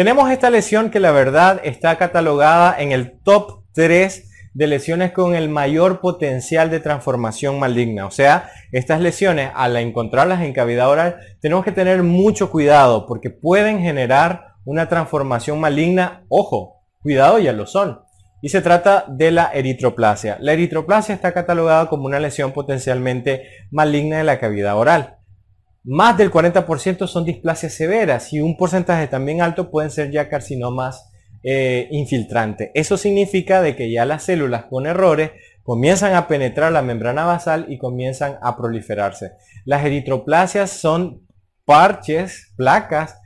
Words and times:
Tenemos 0.00 0.30
esta 0.30 0.48
lesión 0.48 0.88
que 0.88 0.98
la 0.98 1.10
verdad 1.10 1.60
está 1.62 1.98
catalogada 1.98 2.74
en 2.80 2.90
el 2.90 3.20
top 3.20 3.64
3 3.74 4.30
de 4.54 4.66
lesiones 4.66 5.12
con 5.12 5.34
el 5.34 5.50
mayor 5.50 6.00
potencial 6.00 6.70
de 6.70 6.80
transformación 6.80 7.58
maligna. 7.58 8.06
O 8.06 8.10
sea, 8.10 8.48
estas 8.72 9.02
lesiones, 9.02 9.50
al 9.54 9.76
encontrarlas 9.76 10.40
en 10.40 10.54
cavidad 10.54 10.88
oral, 10.88 11.16
tenemos 11.42 11.66
que 11.66 11.72
tener 11.72 12.02
mucho 12.02 12.50
cuidado 12.50 13.04
porque 13.04 13.28
pueden 13.28 13.82
generar 13.82 14.54
una 14.64 14.88
transformación 14.88 15.60
maligna. 15.60 16.24
Ojo, 16.30 16.80
cuidado, 17.02 17.38
ya 17.38 17.52
lo 17.52 17.66
son. 17.66 18.00
Y 18.40 18.48
se 18.48 18.62
trata 18.62 19.04
de 19.06 19.32
la 19.32 19.50
eritroplasia. 19.52 20.38
La 20.40 20.54
eritroplasia 20.54 21.14
está 21.14 21.32
catalogada 21.32 21.90
como 21.90 22.06
una 22.06 22.20
lesión 22.20 22.52
potencialmente 22.52 23.50
maligna 23.70 24.16
de 24.16 24.24
la 24.24 24.40
cavidad 24.40 24.78
oral. 24.78 25.19
Más 25.82 26.18
del 26.18 26.30
40% 26.30 27.06
son 27.06 27.24
displasias 27.24 27.72
severas 27.72 28.32
y 28.32 28.40
un 28.40 28.56
porcentaje 28.56 29.06
también 29.06 29.40
alto 29.40 29.70
pueden 29.70 29.90
ser 29.90 30.10
ya 30.10 30.28
carcinomas 30.28 31.10
eh, 31.42 31.88
infiltrante. 31.90 32.70
Eso 32.74 32.98
significa 32.98 33.62
de 33.62 33.74
que 33.74 33.90
ya 33.90 34.04
las 34.04 34.24
células 34.24 34.64
con 34.64 34.86
errores 34.86 35.30
comienzan 35.62 36.14
a 36.14 36.28
penetrar 36.28 36.72
la 36.72 36.82
membrana 36.82 37.24
basal 37.24 37.64
y 37.68 37.78
comienzan 37.78 38.36
a 38.42 38.58
proliferarse. 38.58 39.32
Las 39.64 39.84
eritroplasias 39.84 40.70
son 40.70 41.26
parches, 41.64 42.52
placas 42.56 43.18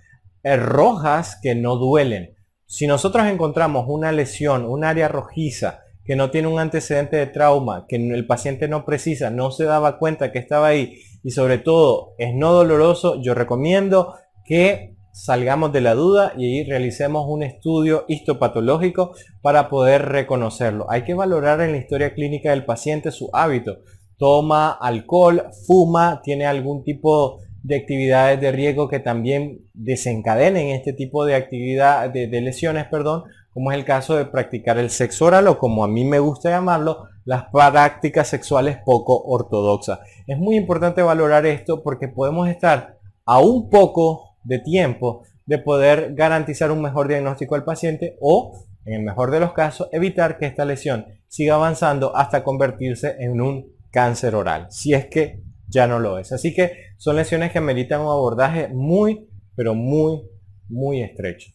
eh, 0.44 0.56
rojas 0.56 1.38
que 1.42 1.56
no 1.56 1.74
duelen. 1.76 2.36
Si 2.66 2.86
nosotros 2.86 3.26
encontramos 3.26 3.86
una 3.88 4.12
lesión, 4.12 4.64
un 4.64 4.84
área 4.84 5.08
rojiza, 5.08 5.80
que 6.04 6.16
no 6.16 6.30
tiene 6.30 6.48
un 6.48 6.60
antecedente 6.60 7.16
de 7.16 7.26
trauma, 7.26 7.86
que 7.88 7.96
el 7.96 8.26
paciente 8.26 8.68
no 8.68 8.84
precisa, 8.84 9.30
no 9.30 9.50
se 9.50 9.64
daba 9.64 9.98
cuenta 9.98 10.30
que 10.30 10.38
estaba 10.38 10.68
ahí 10.68 11.00
y 11.24 11.30
sobre 11.30 11.58
todo 11.58 12.12
es 12.18 12.34
no 12.34 12.52
doloroso, 12.52 13.20
yo 13.20 13.34
recomiendo 13.34 14.14
que 14.44 14.94
salgamos 15.10 15.72
de 15.72 15.80
la 15.80 15.94
duda 15.94 16.34
y 16.36 16.64
realicemos 16.64 17.24
un 17.26 17.42
estudio 17.42 18.04
histopatológico 18.08 19.14
para 19.40 19.70
poder 19.70 20.02
reconocerlo. 20.06 20.86
Hay 20.90 21.02
que 21.04 21.14
valorar 21.14 21.60
en 21.62 21.72
la 21.72 21.78
historia 21.78 22.12
clínica 22.14 22.50
del 22.50 22.64
paciente 22.64 23.10
su 23.10 23.30
hábito. 23.32 23.78
Toma 24.18 24.70
alcohol, 24.70 25.50
fuma, 25.66 26.20
tiene 26.22 26.46
algún 26.46 26.84
tipo 26.84 27.38
de 27.62 27.76
actividades 27.76 28.40
de 28.40 28.52
riesgo 28.52 28.88
que 28.88 29.00
también 29.00 29.62
desencadenen 29.72 30.68
este 30.68 30.92
tipo 30.92 31.24
de 31.24 31.36
actividad 31.36 32.10
de, 32.10 32.26
de 32.26 32.40
lesiones, 32.42 32.86
perdón, 32.90 33.24
como 33.54 33.72
es 33.72 33.78
el 33.78 33.84
caso 33.84 34.16
de 34.16 34.26
practicar 34.26 34.76
el 34.78 34.90
sexo 34.90 35.26
oral 35.26 35.46
o 35.46 35.58
como 35.58 35.84
a 35.84 35.88
mí 35.88 36.04
me 36.04 36.18
gusta 36.18 36.50
llamarlo, 36.50 37.06
las 37.24 37.44
prácticas 37.50 38.28
sexuales 38.28 38.78
poco 38.84 39.22
ortodoxas. 39.22 40.00
Es 40.26 40.38
muy 40.38 40.56
importante 40.56 41.02
valorar 41.02 41.46
esto 41.46 41.82
porque 41.82 42.08
podemos 42.08 42.48
estar 42.48 42.98
a 43.24 43.38
un 43.40 43.70
poco 43.70 44.36
de 44.44 44.58
tiempo 44.58 45.22
de 45.46 45.58
poder 45.58 46.14
garantizar 46.14 46.70
un 46.70 46.82
mejor 46.82 47.08
diagnóstico 47.08 47.54
al 47.54 47.64
paciente 47.64 48.16
o, 48.20 48.64
en 48.84 48.94
el 48.94 49.02
mejor 49.02 49.30
de 49.30 49.40
los 49.40 49.52
casos, 49.52 49.88
evitar 49.92 50.38
que 50.38 50.46
esta 50.46 50.64
lesión 50.64 51.06
siga 51.28 51.54
avanzando 51.54 52.16
hasta 52.16 52.44
convertirse 52.44 53.16
en 53.18 53.40
un 53.40 53.72
cáncer 53.90 54.34
oral, 54.34 54.66
si 54.70 54.94
es 54.94 55.06
que 55.06 55.42
ya 55.68 55.86
no 55.86 55.98
lo 55.98 56.18
es. 56.18 56.32
Así 56.32 56.54
que 56.54 56.72
son 56.96 57.16
lesiones 57.16 57.52
que 57.52 57.60
meritan 57.60 58.00
un 58.00 58.08
abordaje 58.08 58.68
muy, 58.68 59.28
pero 59.54 59.74
muy, 59.74 60.22
muy 60.68 61.02
estrecho. 61.02 61.50